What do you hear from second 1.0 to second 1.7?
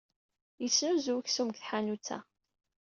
weksum deg